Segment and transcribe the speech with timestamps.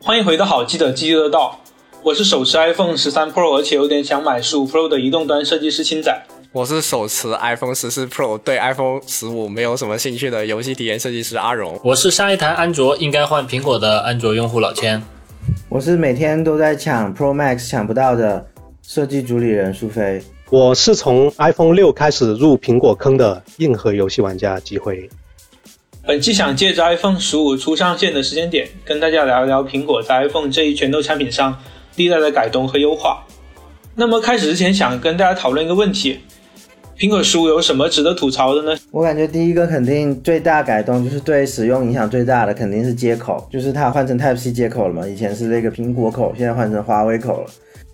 [0.00, 1.58] 欢迎回到好记的记得到，
[2.02, 6.22] 我是手持 iPhone 十三 Pro，而且有点想买十五 Pro 的移动端设计师青仔。
[6.52, 11.78] 我是手持 iPhone 十四 Pro，对 iPhone 十五没有什么兴趣的游戏体验设计师阿荣。
[11.84, 15.02] 我是上一台安卓应该换苹果的安卓用户老千。
[15.68, 18.44] 我是每天都在抢 Pro Max 抢不到的
[18.82, 20.22] 设计主理人苏菲。
[20.50, 25.08] 我是从 iPhone 六开始入苹果坑的硬核游戏玩家机会。
[26.04, 31.56] 本期想借着 iPhone 十五初上线的时间点，跟大家聊一聊苹果在 iPhone 这一拳头产品上
[31.94, 33.24] 历代的改动和优化。
[33.94, 36.18] 那么开始之前，想跟大家讨论一个问题。
[36.98, 38.76] 苹果十五有什么值得吐槽的呢？
[38.90, 47.46] 我感觉第一个肯定最大改动就是对使用影响最大的肯定是接口，就是它换成 Type C 接口了嘛，以前是那个苹果口，现在换成华为口了。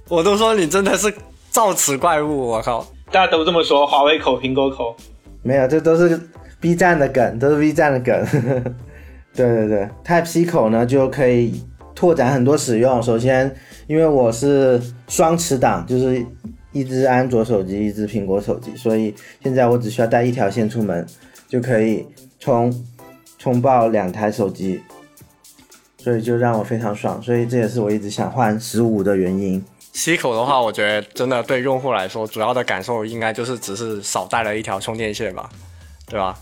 [0.09, 1.13] 我都说你真的是
[1.51, 2.87] 造此怪物，我靠！
[3.13, 4.97] 大家都这么说，华为口、苹果口，
[5.43, 6.19] 没有，这都是
[6.61, 8.25] B 站的梗，都是 B 站的梗。
[9.35, 13.03] 对对对，Type C 口呢就可以拓展很多使用。
[13.03, 13.55] 首先，
[13.87, 16.25] 因为我是双持档，就是。
[16.71, 21.05] 一只安卓手机，一只苹果手机，所以现在我只需要带一条线出门，
[21.49, 22.07] 就可以
[22.39, 22.73] 充
[23.39, 24.79] 充爆两台手机，
[25.97, 29.65] 所以就让我非常爽，所以这也是我一直想换十五的原因。
[29.95, 35.49] C 口的话，我觉得真的对用户来说，主要的感受应该就是只是少带了一条充电线吧，
[36.07, 36.39] 对吧？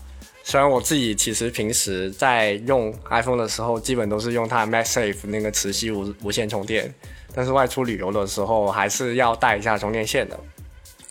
[0.49, 6.89] 虽然我自己其实平时在用 iPhone 的时候，基本都是用它 MagSafe 那个磁吸无无线充电。
[7.35, 10.39] 但是外出旅游的时候还是要带一下充电线的，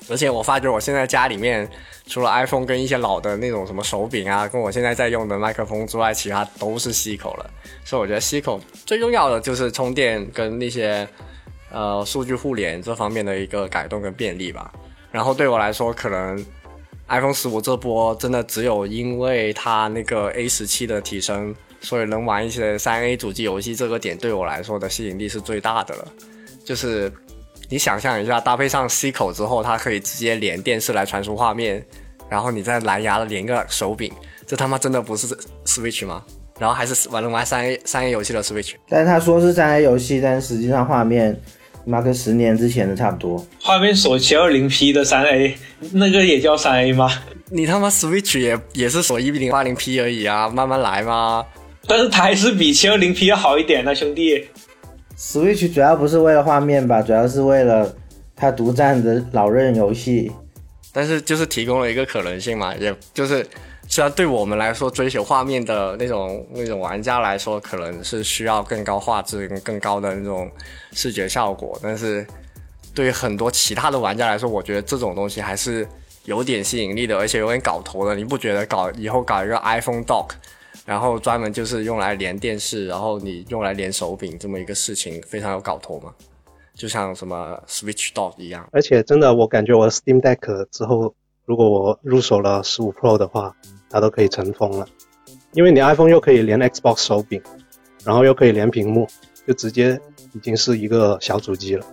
[0.09, 1.69] 而且我发觉我现在家里面
[2.07, 7.51] 除了 iPhone 跟一些老的那种什么手柄啊，跟我现在在用的麦克风之外，其他都是 C 口了。
[7.85, 11.07] 所以我觉得 C 口最重要的就是充电跟那些
[11.71, 14.73] 呃数据互联这方面的一个改动跟便利吧。
[15.13, 16.43] 然后对我来说，可能
[17.09, 21.55] iPhone 十五这波真的只有因为它那个 A 十七的提升。
[21.79, 26.09] 所以能玩一些三 A 主机游戏，这个点对我来说的吸引力是最大的了。
[26.65, 27.13] 就是
[27.69, 31.85] 你想象一下，搭配上 C 口之后，它可以直接连电视来传输画面，
[32.29, 34.11] 然后你再蓝牙连个手柄，
[34.47, 35.29] 这他妈真的不是
[35.65, 36.25] Switch 吗？
[36.59, 38.75] 然后还是玩能玩三 A 三 A 游戏的 Switch。
[38.89, 41.39] 但是他说是三 A 游戏，但实际上画面
[41.87, 43.47] 妈跟十年之前的差不多。
[43.63, 45.57] 画面锁七二零 P 的三 A，
[45.93, 47.11] 那个也叫三 A 吗？
[47.49, 51.47] 你他妈 Switch 也也是锁一零八零 P 而已啊，慢慢来嘛。
[51.87, 54.45] 但是它还是比七二零 P 要好一点呢，兄弟。
[55.17, 57.95] Switch 主要不是为了画面吧，主要是为了
[58.35, 60.33] 它独占的老任游戏。
[60.93, 63.47] 但是就是提供了一个可能性嘛，也就是
[63.97, 70.51] 虽然对我们来说追求画面的那种那种玩家来说，可能是需要更高画质跟更高的那种
[70.93, 72.27] 视觉效果，但是
[72.95, 75.89] 对于很多其他的玩家来说，我觉得这种东西还是
[76.27, 78.15] 有点吸引力的，而且有点搞头的。
[78.15, 80.33] 你不觉得搞以后搞一个 iPhone Dock？
[80.85, 86.13] 然后专门就是用来连电视，然后你用来连手柄这么一个事情，非常有搞头吗，
[86.75, 88.69] 就像什么 Switch Dock 一样。
[88.73, 91.15] 而且真的，我感觉我 Steam Deck 之后，
[91.47, 93.57] 如果我入手了十五 Pro 的话，
[93.91, 94.87] 它都可以成风了。
[95.53, 97.41] 因为你 iPhone 又可以连 Xbox 手柄，
[98.05, 99.09] 然后又可以连屏幕，
[99.47, 99.99] 就直接
[100.35, 101.87] 已经是一个小主机了。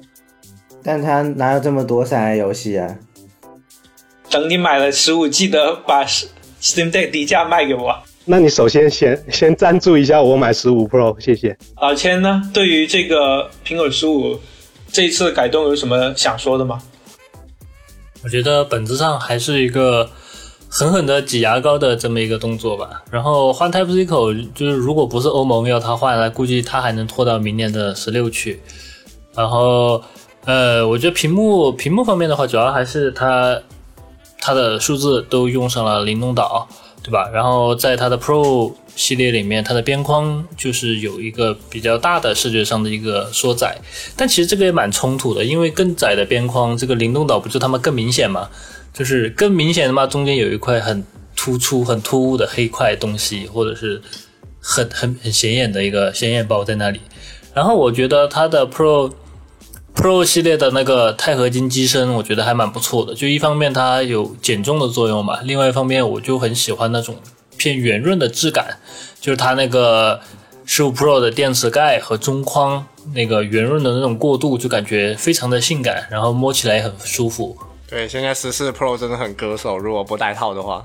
[0.83, 2.97] 但它哪有这么多三 A 游戏啊？
[4.29, 7.95] 等你买了十五，记得把 Steam Deck 低价卖给我。
[8.25, 11.57] 那你首先先先赞助一下我买十五 Pro，谢谢。
[11.81, 12.41] 老千呢？
[12.53, 14.39] 对于这个苹果十五
[14.91, 16.81] 这一次改动有什么想说的吗？
[18.23, 20.09] 我觉得本质上还是一个
[20.75, 23.03] 狠狠的挤牙膏的这么一个动作吧。
[23.11, 28.59] 然后换 Type C 口，就是如果不是欧盟要它换来，估计它还能拖到明年的十六去。
[29.35, 30.01] 然后，
[30.45, 33.61] 呃，我觉得屏幕屏幕方面的话，主要还是它
[34.39, 36.67] 它的数字都用上了灵动岛。
[37.05, 37.29] 对吧？
[37.33, 43.75] 然后在它的 Pro 系列里面，它的边框就是有一个比较大的视觉上的一个缩窄，
[44.15, 48.47] 但其实这个也蛮冲突的，因为更窄的边框，这个灵动岛不就他妈更明显吗？
[48.93, 51.03] 就是更明显的嘛，中间有一块很
[51.35, 54.01] 突出、很突兀的黑块东西，或者是
[54.59, 57.01] 很很很显眼的一个显眼包在那里。
[57.53, 59.11] 然后我觉得它的 Pro。
[59.95, 63.13] Pro 系列的那个钛合金机身，我觉得还蛮不错的。
[63.13, 67.15] 就一方面它有减重的作用嘛，另外一方面我就很喜欢那种
[67.57, 68.79] 偏圆润的质感，
[69.21, 70.19] 就是它那个
[70.65, 77.55] 十五 Pro 的电池盖和中框那个圆润的那种过渡，就感觉非常的性感，然后摸起来也很舒服。
[77.93, 80.83] 对，现在十四 Pro 真的很割手，如果不带套的话。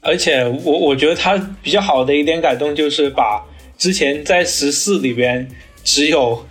[0.00, 3.44] 而且我我觉得它比较好的一点改动就是把
[3.76, 5.46] 之前在十四里边
[5.84, 6.46] 只有。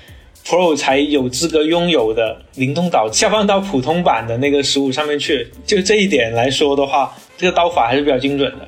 [0.46, 8.68] Pro 才有资格拥有的灵动岛下放到普通版的那个十五上面去，就这一点来说的话，这个刀法还是比较精准的。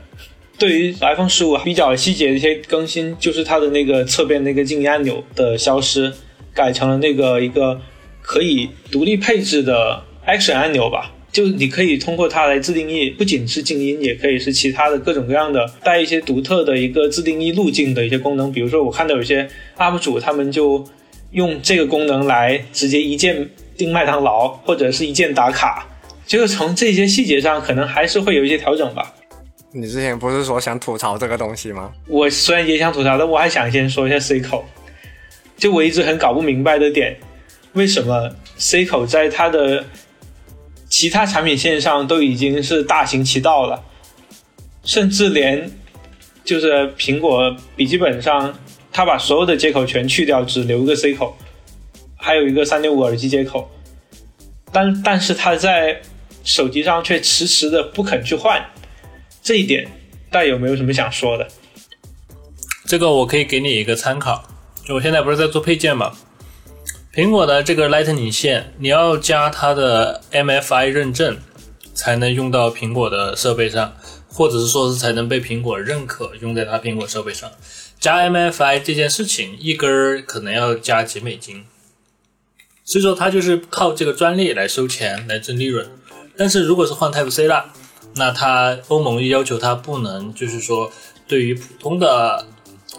[0.59, 6.13] 对于 iPhone 十五比较细节的一些更新，就是它的那个侧边那个静音按钮的消失，
[6.53, 7.81] 改成了那个一个
[8.21, 11.11] 可以独立配置的 Action 按钮吧。
[11.31, 18.51] 就你可以通过它来自定义，不仅是静音，也可以是其他的各种各样的带一些独特的一个自定义路径的一些功能。
[18.51, 20.85] 比如说，我看到有些 UP 主他们就
[21.31, 25.87] 用这个功能来直接一键订麦当劳，或者是一键打卡。
[26.27, 29.13] 就是从这些细节上，可能还是会有一些调整吧。
[29.71, 31.93] 你之前不是说想吐槽这个东西吗？
[32.09, 34.65] 我虽然也想吐槽，但我还想先说一下 C 口。
[35.55, 37.15] 就我一直很搞不明白的点，
[37.71, 39.85] 为什么 C 口在它的
[41.01, 43.83] 其他产品线上都已经是大行其道了，
[44.83, 45.71] 甚至连
[46.45, 48.53] 就是苹果笔记本上，
[48.91, 51.35] 它把所有的接口全去掉，只留一个 C 口，
[52.17, 53.71] 还有一个三点五耳机接口，
[54.71, 56.03] 但但是它在
[56.43, 58.63] 手机上却迟迟的不肯去换。
[59.41, 59.89] 这一点，
[60.29, 61.47] 大家有没有什么想说的？
[62.85, 64.43] 这个我可以给你一个参考，
[64.89, 66.13] 我现在不是在做配件嘛，
[67.13, 71.39] 苹果的这个 Lightning 线，你要加它的 MFI 认证，
[71.93, 73.97] 才能用到苹果的设备上，
[74.29, 77.51] 或者是说是才能被苹果认可用在它苹果设备上。
[77.99, 81.65] 加 MFI 这件事情，一根儿可能要加几美金，
[82.85, 85.85] 所以说它就是靠这个专利来收钱来挣利润。
[86.37, 87.73] 但是如果是换 Type C 了，
[88.15, 90.89] 那它欧盟要求它不能，就是说
[91.27, 92.47] 对于普通的，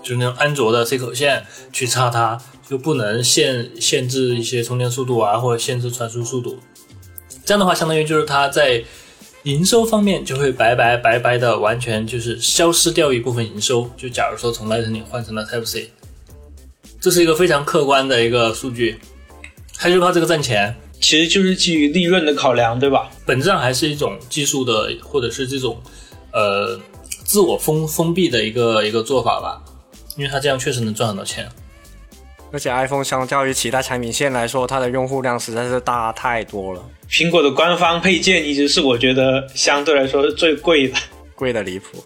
[0.02, 2.38] 就是那种安卓的 C 口线去插它，
[2.68, 6.58] 就不能限限制一些充电速度啊，或者限制传输速度。
[7.44, 8.82] 这样的话，相当于就是它在
[9.42, 13.90] 营收方面就会白白白白的完全就是消失掉一部分营收。
[13.96, 15.90] 就假如说从 Lightning 换成了 Type C，
[17.00, 18.98] 这是一个非常客观的一个数据，
[19.76, 20.76] 它就靠这个赚钱。
[21.00, 23.10] 其实就是基于利润的考量，对吧？
[23.26, 25.76] 本质上还是一种技术的，或者是这种，
[26.30, 26.78] 呃，
[27.24, 29.60] 自我封封闭的一个一个做法吧，
[30.16, 31.50] 因为它这样确实能赚很多钱。
[32.52, 40.98] 而且 iPhone 相较于其他产品线来说，它的用户量实在是大太多了，苹果的官方配件一直是我觉得相对来说是最贵的，
[41.34, 42.04] 贵的离谱。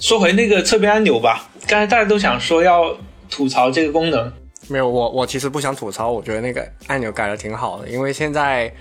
[0.00, 2.96] 说回那个侧边按钮吧，刚才大家都想说要
[3.30, 4.32] 吐槽这个功能，
[4.68, 8.72] 没有，我我其实不想吐槽，我觉得那个按钮改的挺好的，因为现在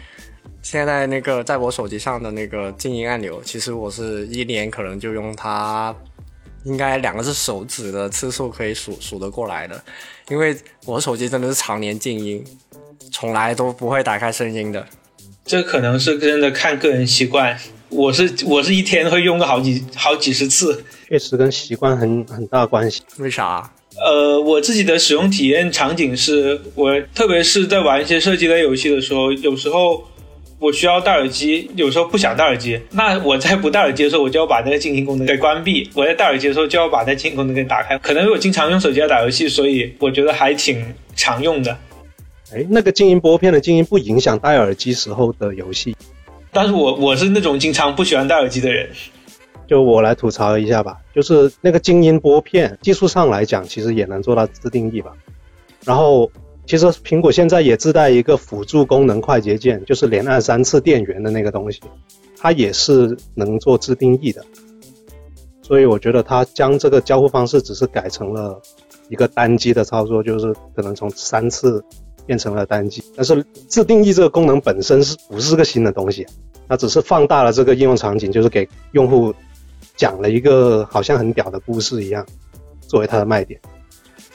[0.61, 5.95] 现在那个在我手机上的那个静音按钮，其实我是一年可能就用它，
[6.65, 9.81] 应该两个是手指的次数可以数数得过来的，
[10.29, 12.43] 因为我手机真的是常年静音，
[13.11, 14.85] 从来都不会打开声音的。
[15.45, 17.57] 这可能是真的看个人习惯。
[17.89, 23.03] 我是我是一天会用个好几好几十次，确实跟习惯很很大关系。
[23.19, 23.71] 为啥？
[24.03, 30.03] 呃，我自己的使用体验场景是我，特别是在玩一些射击类游戏的时候，有时候
[30.57, 32.79] 我需要戴耳机，有时候不想戴耳机。
[32.91, 37.97] 那我在不戴耳机的时候，我就要把那个静音功能给关闭；我在戴耳机的时候，就要把那静音功能给打开。
[37.97, 40.83] 可能我经常用手机来打游戏，所以我觉得还挺
[41.15, 41.77] 常用的。
[42.53, 45.95] 哎，那个静音拨片的静音不影响戴耳机时候的游戏。
[46.51, 48.89] 但是我我是那种经常不喜欢戴耳机的人。
[49.67, 55.11] 就我来吐槽一下吧，就是那个静音拨片，技术上来讲，其实也能做到自定义吧。
[55.83, 56.31] 然后，
[56.65, 61.79] 其实苹果现在也自带一个辅助功能快捷键，就是连按三次电源的那个东西，
[62.37, 64.43] 它也是能做自定义的。
[65.61, 68.61] 所以我觉得它将这个交互方式只是改成了
[69.09, 71.83] 一个单击的操作，就是可能从三次
[72.25, 73.03] 变成了单击。
[73.15, 76.25] 但是自定义这个功能本身是不是个新的东西？
[76.67, 79.33] 它只是放大了这个应用场景，就是给用户。
[79.97, 82.25] 讲了一个好像很屌的故事一样，
[82.81, 83.57] 作为它的卖点。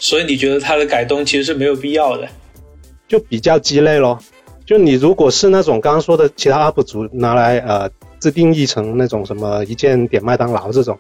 [0.01, 2.27] 所以你觉得它的改动其实是没有必要的，
[3.07, 4.19] 就比较鸡肋咯。
[4.67, 10.99] 就你如果是那种刚刚说的其他 UP 主拿来呃自定义成那种什么一键点麦当劳这种，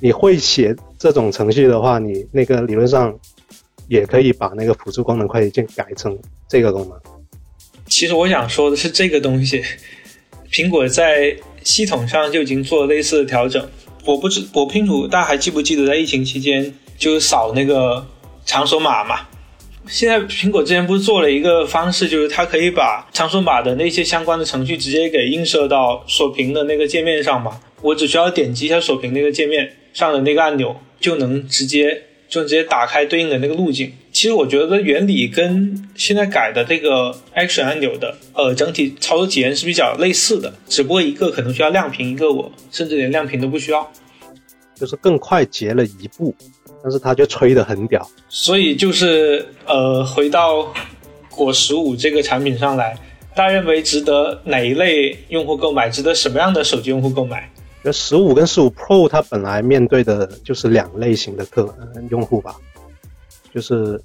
[0.00, 3.14] 你会写这种程序的话，你那个理论上
[3.88, 6.16] 也可以把那个辅助功能快捷键改成
[6.48, 6.98] 这个功能。
[7.86, 9.62] 其实我想说的是这个东西，
[10.50, 13.68] 苹果在系统上就已经做了类似的调整。
[14.06, 18.06] 我不知我不清楚，大家还记不记得在疫情期间就是扫那个
[18.44, 19.20] 场所码嘛？
[19.86, 27.60] 现在苹果之前不是做了一个方式，就是它可以把场所码的那些相关的程序直接给映射到锁屏的那个界面上嘛？
[27.82, 33.92] 我只需要点击一下锁屏那个界面上的那个按钮，就能直接就直接打开对应的那个路径。
[34.12, 43.90] 其实我觉得原理跟现在改的这个 Action 按钮的呃整体操作体验是比较类似的，只不过一个可能需要亮屏，一个我甚至连亮屏都不需要，
[44.74, 46.34] 就是更快捷了一步，
[46.82, 48.08] 但是它就吹得很屌。
[48.28, 50.72] 所以就是呃回到
[51.30, 52.98] 果十五这个产品上来，
[53.34, 55.88] 大家认为值得哪一类用户购买？
[55.88, 57.48] 值得什么样的手机用户购买？
[57.82, 62.54] 觉得十五跟十五 Pro 它本来面对的就是两类型的客呃用户吧，
[63.54, 63.98] 就是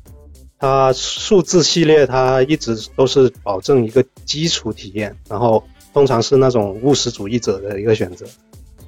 [0.57, 5.61] 它数字系列它一直都是保证一个基础体验，然后
[5.93, 8.25] 通常是那种务实主义者的一个选择，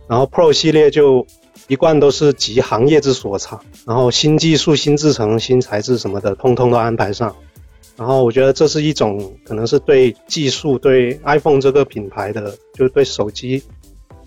[0.08, 1.28] 然后 Pro 系列就
[1.68, 7.36] 一贯都是集行业之所长，然后新技术、新制程、新材质什么的，通通都安排上。
[7.96, 13.64] 然后我觉得这是一种可能是对技术、对 iPhone 这个品牌的，就是对手机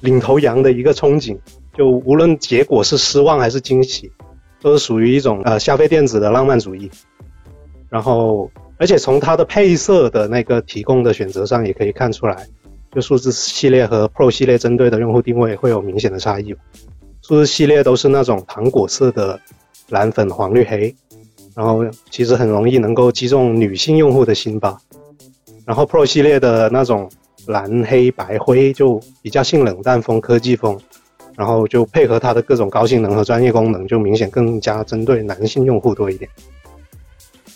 [0.01, 1.39] 领头羊的一个憧憬。
[1.79, 4.11] 就无论结果是失望还是惊喜，
[4.61, 6.91] 都是属于一种呃消费电子的浪漫主义。
[7.89, 12.49] 然后，而且从它的配色的那个提供的选择上也可以看出来，
[12.93, 16.55] 就数字系列和 Pro 系列针对的用户定位会有明显的差异。
[17.31, 19.39] Pro 系列都是那种糖果色的
[19.91, 20.93] 蓝、粉、黄、绿、黑。
[21.55, 24.77] 然后其实很容易能够击中女性用户的心吧。
[25.65, 27.09] 然后 Pro 系列的那种
[27.47, 30.77] 蓝黑白灰就比较性冷淡风、科技风，
[31.37, 36.29] 然后就配合它的各种高性能和专业功能，就明显更加针对男性用户多一点。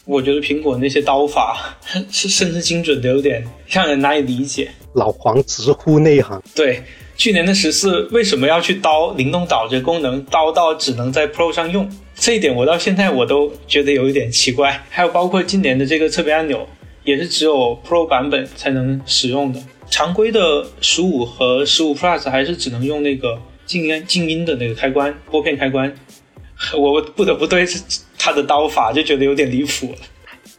[0.05, 1.77] 我觉得苹果那些刀法
[2.11, 4.71] 是甚至精准的有点让人难以理解。
[4.93, 6.41] 老黄直呼内行。
[6.55, 6.83] 对，
[7.17, 11.91] 去年的十四为什么要去刀灵动岛这功能，刀到只能在 Pro 上用？
[12.15, 14.85] 这一点我到现在我都觉得有一点奇怪。
[14.89, 16.69] 还有包括今年的这个侧边按钮，
[17.03, 19.61] 也是只有 Pro 版本才能使用的。
[19.91, 25.93] 常规的十五和十五 Plus 还是只能用那个静音静音的那个开关拨片开关。
[26.77, 27.67] 我不得不对
[28.25, 29.99] 它的刀法就觉得有点离谱了。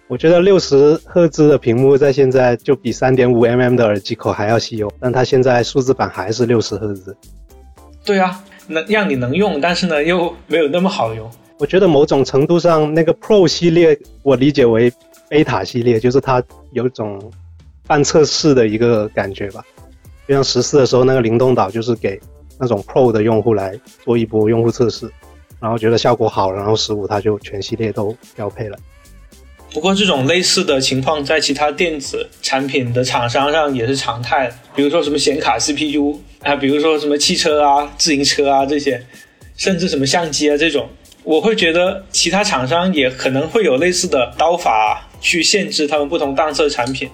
[0.08, 7.18] 我觉得六十赫兹的屏幕在现在就比三点五 mm 的耳机口还要稀有，但它现在数字版还是六十赫兹。
[8.06, 11.28] 对啊，能让你能用，但是呢又没有那么好用。
[11.58, 14.94] 我觉得某种程度上，那个 Pro 系列我理解为
[15.28, 17.20] 贝塔系列，就是它有种
[17.88, 19.64] 半测试的一个感觉吧。
[20.28, 22.20] 就像十四的时候，那个灵动岛就是给
[22.60, 25.10] 那种 Pro 的用户来做一波用户测试，
[25.60, 28.78] 然后觉得效果好，然后十五它就全系列都标配了。
[29.74, 39.06] 不过这种类似的情况在其他电子产品的厂商上也是常态，比如说什么显卡、CPU 啊，比如说什么汽车啊、自行车啊这些，
[39.58, 40.88] 甚至什么相机啊这种。
[41.24, 47.10] 我会觉得其他厂商也可能会有类似的刀法去限制他们不同档次的产品。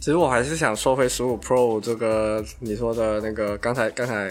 [0.00, 4.30] 其实我还是想说回十五 Pro 这个你说的那个，刚才刚才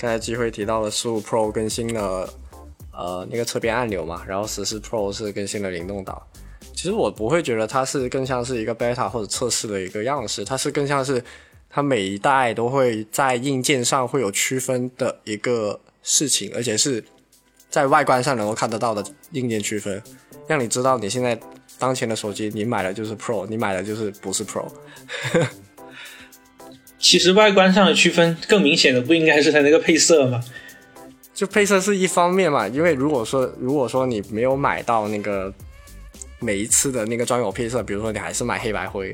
[0.00, 2.26] 刚才机会提到了十五 Pro 更新了
[2.90, 6.26] 呃那个侧边按钮嘛，然后十四 Pro 是更新了灵动岛。
[6.74, 11.22] 其实我不会觉得它是更像是一个 beta 或者测试的一个样式，它是更像是
[11.68, 17.04] 它每一代都会在硬件上会有区分的一个事情，而且是。
[17.68, 20.02] 在外观上能够看得到的硬件区分，
[20.48, 21.38] 让你知道你现在
[21.78, 24.66] 当前的手机，你买的就是 Pro，你买的就是不是 Pro。
[27.00, 30.40] 其实外观上的区分更明显的不应该是它那个配色吗？
[31.34, 35.52] 就配色是一方面嘛，因为如果说如果说你没有买到那个
[36.38, 39.12] 每一次的那个专有配色，比如说你还是买黑白灰，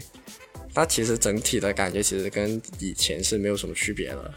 [0.74, 4.34] 那其实整体的感觉其实跟以前是没有什么区别的。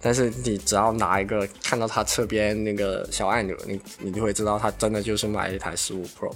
[0.00, 6.34] 但是你只要拿一个看到它侧边那个小按钮，你你就会知道它真的就是买一台十五 Pro。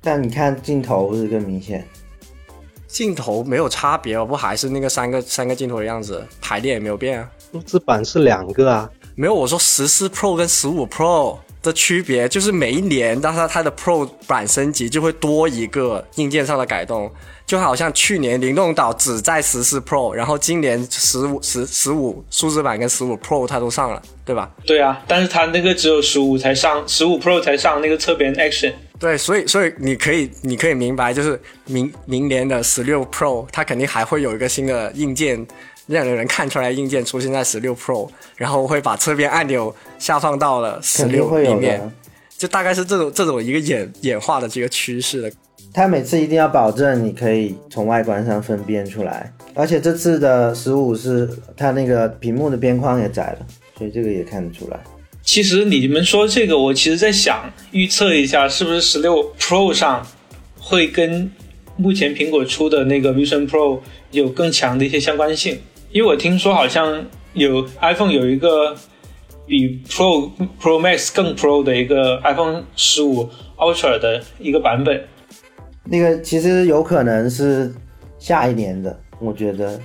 [0.00, 1.88] 但你看镜头是更明显，
[2.92, 7.28] 镜头没有差别哦，不还是那个三个三个镜头的样子，排列也没有变啊。
[7.50, 17.10] 数字版是两个啊，没有我说十四 Pro 跟十五 Pro 的区别，就是每一年当它它的 Pro 版升级就会多一个硬件上的改动。
[17.44, 24.50] 就好像去年灵动岛只在十四 Pro，然后今年十五十十五数字版跟十五 Pro 它都上了，对吧？
[24.64, 28.72] 对啊，但是它那个只有十五才上，十五 Pro 才上那个侧边 Action。
[29.02, 35.44] 对，所以所以你可以你可以明白，就是明明年的十六 Pro 它肯定还会有一个新的硬件，
[35.88, 41.92] 让人看出来硬件出现在十六 Pro，然后会把侧边按钮下放到了十六里面，
[42.38, 45.32] 就大概是这种这种一个演演化的这个趋势的。
[45.74, 54.78] 它每次一定要保证你可以从外观上分辨出来，而且这次的十五是它那个屏幕的边框也窄了，所以这个也看得出来。
[55.24, 60.06] 其实你们说这个，我其实在想预测一下，是不是十六 Pro 上
[60.58, 61.30] 会跟
[61.76, 65.58] 目前苹果出的那个 Vision Pro 有更强的一些相关性？
[65.90, 68.76] 因为我听说好像有 iPhone 有一个
[69.46, 75.02] 比 Pro Pro Max 更 Pro 的一个 iPhone 十五 Ultra 的一个版本。
[75.84, 77.72] 那个其实有可能是
[78.18, 79.80] 下一年的，我觉得，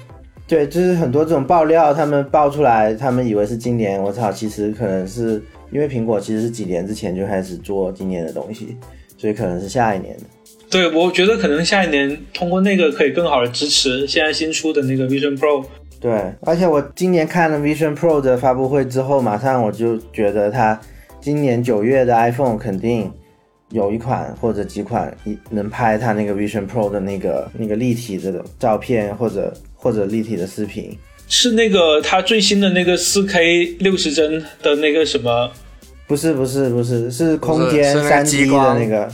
[0.47, 5.41] 对，就是很多这种爆料，他们爆出来，他们以为是今年，我操，其实可能是
[5.71, 8.77] 因为苹果其实是几年之前就开始做今年的东西，
[9.17, 10.23] 所以可能是下一年的。
[10.69, 15.63] 对，我觉得可能下一年通过那个可以更好的支持现在新出的那个 Vision Pro。
[15.99, 20.79] 对，而且我今年看了 Vision Pro 的发布会之后，马上我就觉得它
[21.21, 23.11] 今年九月的 iPhone 肯定
[23.71, 30.97] 有一款或者几款一能拍它那个 Vision Pro 的那个那个立体的照片或者或者立体的视频。
[31.27, 35.51] 是那个它最新的那个四 K 六十帧的那个什么？
[36.07, 39.11] 不是不是不是，是空间三激 D 的那个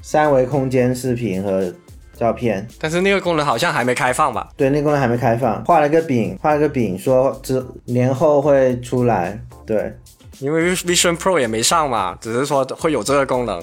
[0.00, 1.70] 三维空间视频和
[2.16, 2.66] 照片。
[2.78, 4.48] 但是那个功能好像还没开放吧？
[4.56, 9.38] 对，那个功能还没开放，画了个饼，画了个饼，说之年后会出来。
[9.66, 9.94] 对，
[10.38, 13.62] 因为 Vision Pro 也没上嘛，只是说会有这个功能。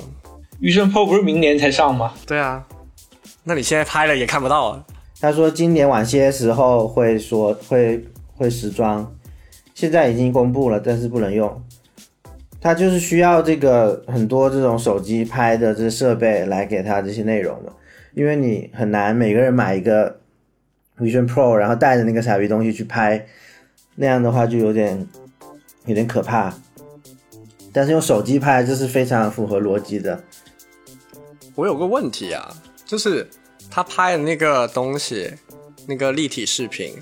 [0.61, 2.13] Vision Pro 不是明年才上吗？
[2.27, 2.63] 对啊，
[3.43, 4.83] 那你现在拍了也看不到啊。
[5.19, 8.05] 他说今年晚些时候会说会
[8.35, 9.15] 会时装，
[9.73, 11.63] 现在已经公布了，但是不能用。
[12.59, 17.71] 他就是需要这个很多这种手机拍的这设备来给他这些内容的，
[18.13, 20.19] 因为你很难每个人买一个
[20.97, 23.25] Vision Pro，然后带着那个傻逼东西去拍，
[23.95, 25.07] 那样的话就有点
[25.85, 26.53] 有点可怕。
[27.71, 30.23] 但是用手机拍这是非常符合逻辑的。
[31.53, 32.51] 我有个问题啊，
[32.85, 33.27] 就是
[33.69, 35.31] 他拍的那个东西，
[35.87, 36.93] 那个立体视频，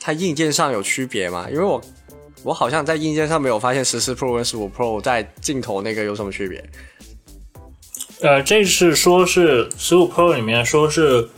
[0.00, 1.46] 它硬件上有区别吗？
[1.50, 1.80] 因为我
[2.42, 6.64] 我好像在硬件上没有发现十四 Pro 跟十五 Pro 在镜头那个有什么区别。
[8.22, 11.28] 呃，这是说是十五 Pro 里面说是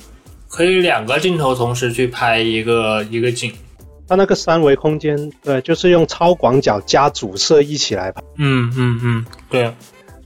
[0.48, 3.52] 可以两个镜头同时去拍一个一个景。
[4.08, 8.22] 它那个三维空间，对，就是用超广角加主摄一起来拍。
[8.36, 9.72] 嗯嗯嗯，对，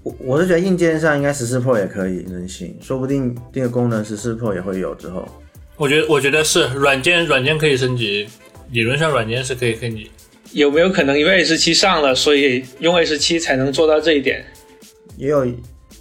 [0.06, 5.26] 我我是觉得硬件上应该十四 Pro 也可以能行，说不定这个功能十四 Pro 也会有之后。
[5.76, 8.28] 我觉得我觉得是软件软件可以升级，
[8.70, 10.08] 理论上软件是可以升级。
[10.52, 14.44] 有没有可能因为 S 七上了，所以用 S 七才能做到这一点？
[15.16, 15.44] 也有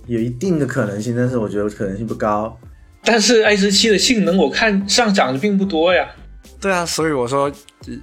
[0.05, 2.55] 有一定的可能性，但是我觉得可能性不高。
[3.03, 6.07] 但是 S 七的性能我看上涨的并不多呀。
[6.62, 7.51] 对啊，所以我说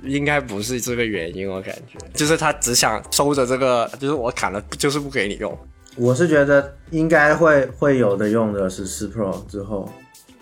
[0.02, 5.56] 应该不是这个原因，我感觉就是他只想收着这个，就是我砍了，就是不给你用。
[5.96, 9.88] 我是觉得应该会会有的用的十四 Pro 之后，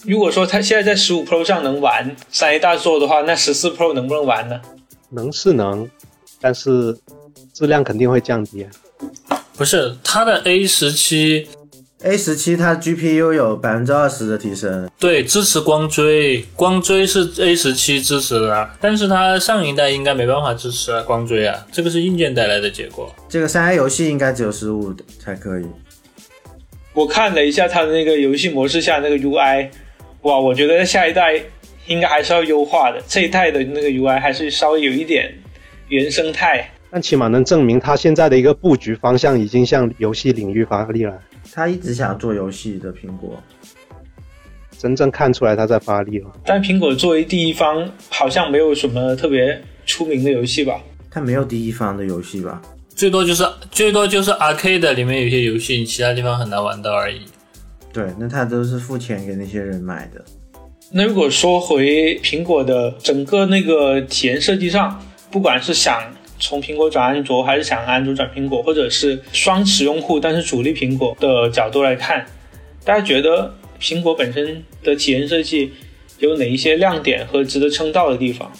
[0.04, 4.60] 如果说它现在在十五 Pro 上能玩三 A 大作的话，那十四 Pro 能不能玩呢？
[5.10, 5.90] 能是能，
[6.40, 6.96] 但是
[7.52, 8.70] 质量肯定会降低啊。
[9.56, 11.48] 不是它的 A 十七
[12.02, 23.14] A 十七它 GPU 有百分之二十的提升，对支持光追，光追是 A 十七支持的啊，但是它上一代应该没办法支持啊光追啊，这个是硬件带来的结果。
[23.28, 25.66] 这个三 A 游戏应该只有十五才可以。
[26.94, 29.68] 我看了一下它的那个游戏模式下那个 UI，
[30.22, 31.38] 哇，我觉得下一代
[31.86, 33.02] 应该还是要优化的。
[33.06, 35.34] 这一代的那个 UI 还是稍微有一点
[35.88, 36.70] 原生态。
[36.90, 41.16] 但起码能证明它现在的一个布局方向已经向游戏领域发力了，
[41.52, 43.42] 他一直想做游戏的苹果，
[44.78, 46.30] 真正看出来他在发力了。
[46.44, 50.80] 但苹果作为第一方，好像没有什么特别出名的游戏吧？
[51.10, 52.62] 它没有第一方的游戏吧？
[52.94, 57.22] 最多就是最多就是 Arcade 里面有些游戏，你其他地方很难玩到而已。
[57.92, 60.24] 对，那他都是付钱给那些人买的。
[60.92, 66.00] 那如果说回苹果的整个那个体验设计上，不管是想
[66.40, 72.26] 从苹果转安卓，还是想安卓转苹果，或者是双持用户但是主力苹果的角度来看，
[72.84, 75.72] 大家觉得苹果本身的体验设计
[76.18, 78.50] 有哪一些亮点和值得称道的地方？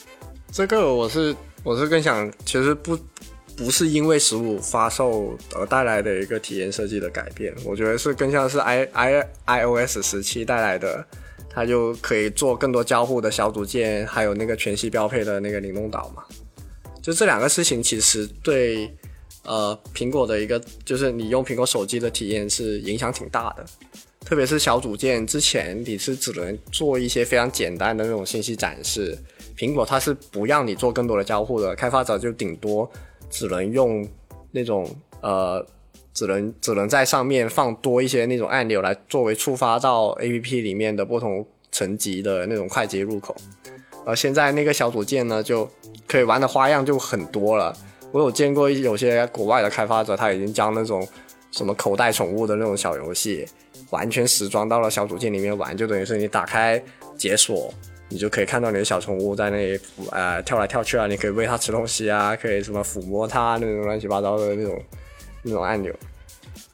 [0.53, 2.99] 这个我是我是更想，其实不
[3.57, 11.05] 不是因为十五发售而带来的一个体验设计的改变，我觉得是更像是 i i iOS 十七带来的，
[11.49, 16.23] 它就可以做更多交互的小组件，还有那个全系标配的那个灵动岛嘛。
[17.03, 18.91] 就这两个事情，其实对
[19.45, 23.65] 呃苹果的一个就是你用苹果手机的体验是影响挺大的。
[24.23, 29.17] 特别是小组件，之前你是只能做一些非常简单的那种信息展示，
[29.57, 32.89] 苹果它是不让你做更多的交互的，开发者就顶多
[33.31, 34.07] 只能用
[34.53, 34.89] 那种
[35.23, 35.67] 呃，
[36.13, 43.35] 只能只能在上面放多一些那种按钮来作为触发到 APP 里面的不同层级的那种快捷入口。
[44.05, 45.69] 而现在那个小组件呢，就
[46.11, 47.73] 可以玩的花样就很多了。
[48.11, 51.07] 我有见过有些国外的开发者，他已经将那种
[51.53, 53.47] 什么口袋宠物的那种小游戏，
[53.91, 56.83] 完全时装到了小组件里面玩，就等于是你打开
[57.17, 57.73] 解锁，
[58.09, 64.83] 你就可以看到你的小宠物在那里呃跳来跳去啊，你可以喂它吃东西啊，可以什么抚摸它那种乱七八糟的那种
[65.45, 65.95] 那种按钮。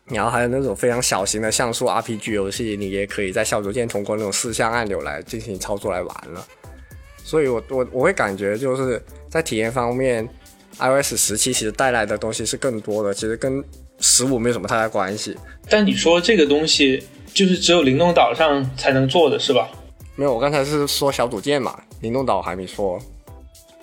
[0.07, 6.47] 然后还有那种非常小型的像素 RPG 游戏，你也可以在小组件通过那种四项按钮来进行操作来玩了。
[7.27, 10.27] 所以我我我会感觉就是在体验方面
[10.79, 13.63] ，iOS 十七其实带来的东西是更多的，其实跟
[13.99, 15.37] 十五没有什么太大关系。
[15.69, 17.03] 但你说这个东西
[17.35, 19.69] 就是只有灵动岛上才能做的是吧？
[20.15, 22.97] 没有，我刚才是说小组件嘛，灵动岛还没说。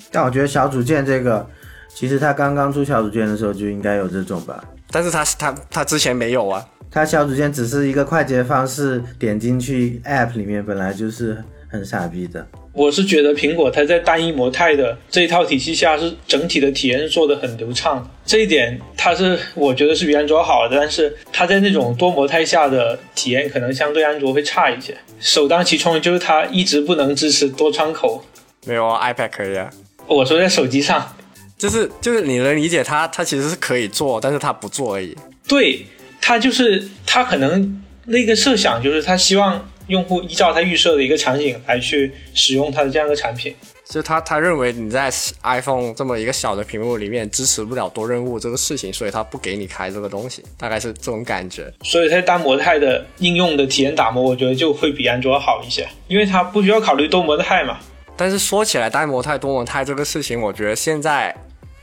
[0.10, 1.46] 但我觉得小组件这个，
[1.94, 4.64] 其实它刚刚出小组件的时候就应该有这种吧。
[4.90, 12.48] 但是它它它之前没有啊，它小组件只是一个快捷方式，点进去 App 里面本来就是很傻逼的。
[12.74, 24.98] 我是觉得苹果它在单一模态的这一套体系下是整体的体验是做的很流畅，这一点它是我觉得是比安卓好的，但是它在那种多模态下的体验可能相对安卓会差一些。
[25.20, 28.26] 首当其冲就是它一直不能支持多窗口。
[28.66, 29.70] 没有啊，iPad 可以啊。
[30.08, 31.16] 我说在手机上，
[31.58, 35.16] 就是就是你能理解它，它其实是可以做，但是它不做而已。
[35.48, 35.86] 对
[36.20, 39.70] 它就是它可能那个设想就是它希望。
[39.88, 45.12] 用户依照他预设的一个场景来去使用他的这样的产品，就他他认为你在
[45.44, 51.72] iPhone 这么一个小的屏幕里面支持不了多任务这个事情，所以他不给你开这个东西，大概是这种感觉。
[51.84, 57.80] 所以它单模态的应用的体验打磨，我觉得就会比安卓好一些，因为它不需要考虑多模态嘛。
[58.16, 61.36] 但是说起来单模态、多模态这个事情，我觉得现在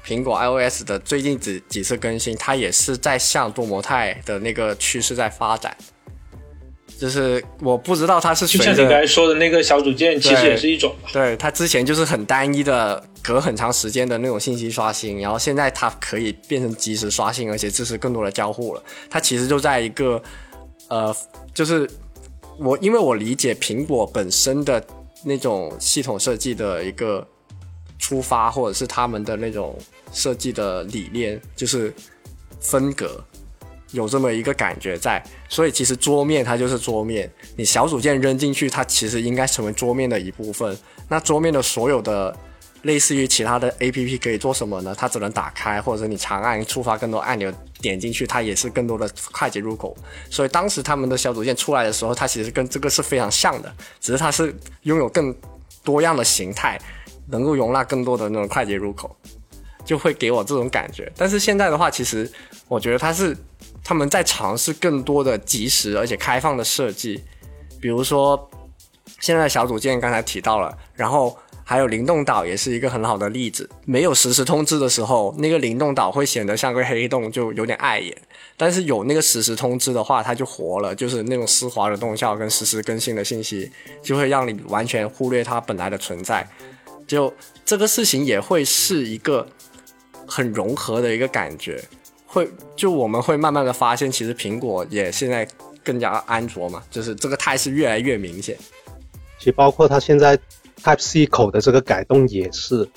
[0.06, 5.76] 苹果 iOS 的最近几几次更新，它也是在向多模态的那个趋势在发展。
[7.00, 10.94] 就是我不知道它是就像你刚才说的那个小组件，其实也是一种。
[11.10, 18.82] 对，它之前就是很单一的，隔很长时间的那种信息刷新，然后现在它可以变成及时刷新，而且支持更多的交互了。
[19.08, 20.22] 它其实就在一个，
[20.88, 21.16] 呃，
[21.54, 21.88] 就是
[22.58, 24.84] 我因为我理解苹果本身的
[25.24, 27.26] 那种系统设计的一个
[27.98, 29.74] 出发，或者是他们的那种
[30.12, 31.90] 设计的理念，就是
[32.60, 33.24] 分隔。
[33.92, 40.78] 有这么一个感觉在，所以其实桌面它就是桌面，你小组件扔进去，它其实应该成为桌面的一部分。
[41.08, 42.36] 那桌面的所有的
[42.82, 44.94] 类似于其他的 A P P 可以做什么呢？
[44.96, 49.96] 它只能打开，或者你长按触发更多按钮，点进去它也是更多的快捷入口。
[50.30, 55.34] 所以当时他们的小组件出来的时候，它其实跟这个是非常像的，只是它是拥有更
[55.82, 56.80] 多样的形态，
[57.28, 59.14] 能够容纳更多的那种快捷入口，
[59.84, 61.10] 就会给我这种感觉。
[61.16, 62.30] 但是现在的话，其实
[62.68, 63.36] 我觉得它是。
[63.82, 67.22] 他们在尝试更多的即时而且开放的设计，
[67.80, 68.50] 比如说
[69.18, 73.68] 现在小组件刚才提到了，然后还有灵动岛也是一个很好的例子。
[73.84, 78.12] 没有实时通知的时候，那个灵动岛会显得像个黑洞，就有点碍眼；
[78.56, 83.70] 但是有那个实时通知的话，它就活了，就是那种丝滑的动效跟实时更新的信息，
[84.02, 86.48] 就会让你完全忽略它本来的存在。
[87.06, 87.32] 就
[87.64, 89.46] 这个事情也会是一个
[90.26, 91.82] 很融合的一个感觉。
[92.32, 95.46] 会就我们会慢慢的发现，其实苹果也现在
[95.82, 98.56] 更加安卓嘛，就是这个态势越来越明显。
[99.36, 100.38] 其实包括它现在
[100.84, 102.88] Type C 口的这个改动也是，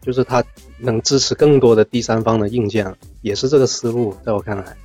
[0.00, 0.42] 就是它
[0.78, 4.16] 能支持更多的第三方的硬件，也是这个思路。
[4.26, 4.76] 在我看来，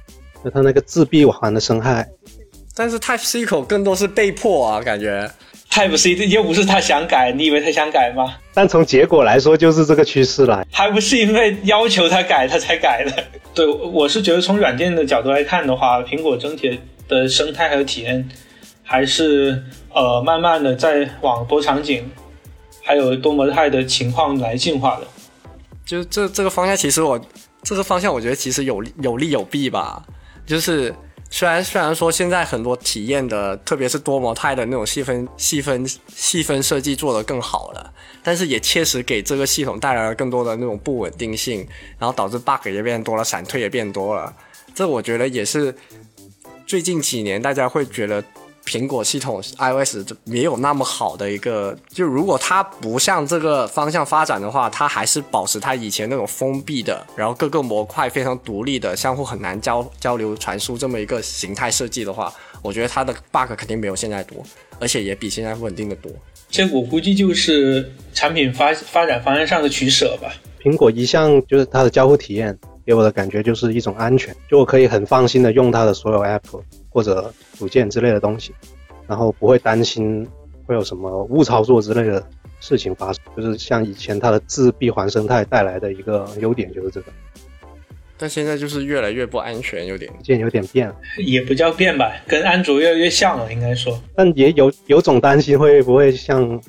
[0.43, 2.07] 那它那个自闭环的伤害，
[2.75, 5.27] 但是 Type C 口更多是被迫啊，感觉。
[5.77, 8.35] Type C 又不是他想改，你以为他想改吗？
[8.51, 10.65] 但从结果来说，就是这个趋势了。
[10.71, 13.23] 还不是因为要求他改，他才改的。
[13.53, 18.27] 对，我是觉得从软件的角度来看的话，苹果整体的生态还有体验，
[18.81, 19.63] 还是
[19.93, 22.09] 呃慢慢的在往多场景，
[22.81, 25.05] 还有多模态的情况来进化的。
[25.85, 27.21] 就这这个方向，其实我
[27.61, 30.01] 这个方向，我觉得其实有有利有弊吧，
[30.43, 30.91] 就是。
[31.29, 41.67] 虽然虽然说现在很多体验的，特别是多模态的那种细分细分细分设计做得更好了，但是也确实给这个系统带来了更多的那种不稳定性，
[41.99, 44.33] 然后导致 bug 也变多了，闪退也变多了。
[44.73, 45.75] 这我觉得也是
[46.65, 48.23] 最近几年大家会觉得。
[48.67, 64.43] 苹果系统 iOS 没有那么好的一个，就如果它不向这个方向发展的话，它还是保持它以前那种封闭的，然后各个模块非常独立的，相互很难交交流传输这么一个形态设计的话，我觉得它的 bug 肯定没有现在多，
[64.82, 66.12] 而且也比现在稳定的多。
[66.49, 70.30] 这我估计就是产品发发展方案上的取舍吧。
[70.62, 76.41] 苹果一向就是它的交互体验给我的感觉就是一种安全，就我可以很放心的用它的所有 app。
[76.89, 78.54] 或者组件之类的东西，
[79.08, 80.28] 然后不会担心
[80.65, 82.26] 会有什么误操作之类的
[82.60, 87.12] 事情发生，就是像以前它的自闭环生态带来的一个优点就是这个。
[88.19, 94.02] 但现在就是越来越不安全，有点，渐有点变了，也不叫变吧，跟安卓越来越像了，应该说。
[94.15, 96.60] 但也有有种担心会不会像，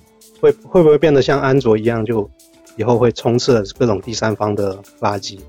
[0.41, 2.29] 会会不会变得像安卓一样，就
[2.77, 5.41] 以后会充斥各种第三方的垃圾。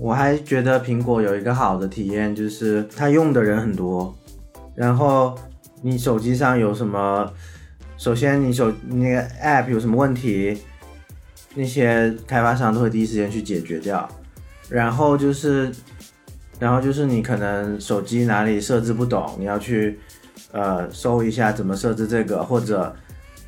[0.00, 4.14] 我还觉得苹果有一个好的体验，就是它用的人很多。
[4.74, 5.36] 然后
[5.82, 7.28] 你手机上有什么，
[7.96, 10.56] 首先你手那个 App 有什么问题，
[11.56, 14.08] 那些开发商都会第一时间去解决掉。
[14.68, 15.72] 然后就是，
[16.60, 19.98] 然后就是你可能手机哪里设置不懂，你要去
[20.52, 22.94] 呃搜一下怎么设置这个，或者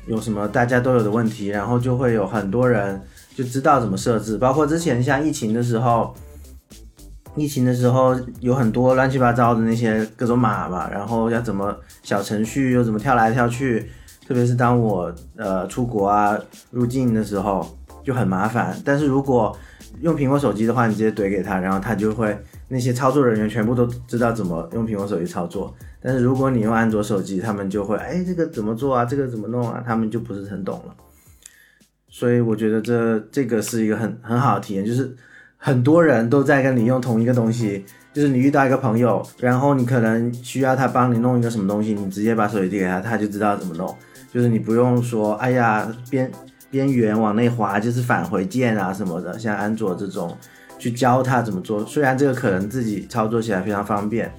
[0.05, 3.01] 有什么大家都有的问题，然后就会有很多人
[3.33, 4.37] 就知道怎么设置。
[4.37, 6.13] 包括之前像疫情的时候，
[7.35, 13.89] 疫情的时候有很多乱七八糟的那些各种码嘛，然后要怎么小程序又怎么跳来跳去，
[14.27, 16.37] 特别是当我呃出国啊
[16.71, 17.65] 入境的时候
[18.03, 18.75] 就很麻烦。
[18.83, 19.55] 但是如果
[20.01, 25.73] 用苹果手机的话，你直接怼给他，然后他就会那些操作人员全部都知道怎么用苹果手机操作。
[26.01, 30.95] 但是如果你用安卓手机，他们就会哎这个怎么做啊，这个怎么弄啊，他们就不是很懂了。
[32.09, 35.15] 所以我觉得这这个是一个很很好的体验，就是
[35.63, 43.95] 很多人都在跟你用同一个东西，就是你遇到一个朋友，然后你可能需要他帮你弄一个什么东西，你直接把手机递给他，他就知道怎么弄，
[44.33, 46.31] 就是你不用说哎呀边
[46.71, 50.35] 边缘往内滑就是返回键啊什么的，像安卓这种
[50.79, 54.31] 去教他怎么做，虽然这个可能自己操作起来非常方便。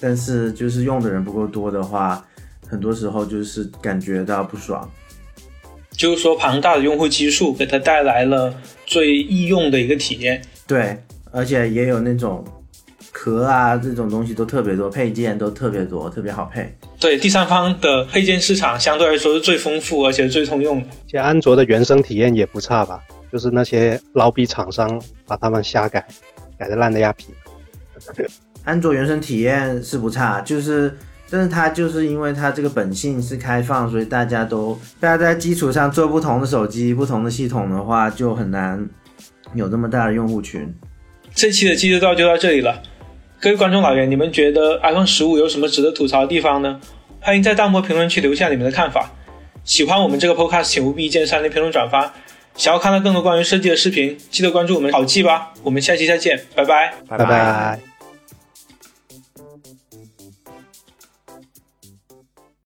[0.00, 2.22] 但是就是用的人不够多的话，
[2.68, 4.90] 很多时候就是感觉到不爽。
[5.92, 8.52] 就是说，庞大的用户基数给它带来了
[8.84, 10.42] 最易用的一个体验。
[10.66, 10.96] 对，
[11.30, 12.44] 而且也有那种
[13.12, 16.74] 壳啊这种东西都特别多，配件都特别多，特别好配。
[16.98, 20.86] 对，第三方的配件市场相对来说是最丰富而且最通用的。
[21.06, 23.00] 其实安卓的原生体验也不差吧，
[23.30, 26.06] 就是那些老逼厂商把他们瞎改，
[26.58, 27.26] 改的烂的要皮。
[28.64, 30.96] 安卓原生体验是不差，就是，
[31.28, 38.88] 但是它就是因为它这个本性是开放，所以大家都大家在基础上做不同的手机、不同的系统的话，就很难
[39.54, 40.72] 有这么大的用户群。
[41.34, 42.82] 这期的机制道就到这里了，
[43.40, 46.80] 各位观众老爷，你们觉得 iPhone 十五有什么值得吐槽的地方呢？
[47.20, 49.10] 欢迎在弹幕评论区留下你们的看法。
[49.64, 52.14] 喜欢我们这个 Podcast，请务必一键三连、评论、转发。
[52.54, 55.52] 想要看到更多关于设计的视频，记得关注我们好记吧。
[55.62, 57.93] 我们下期再见，拜拜，拜拜。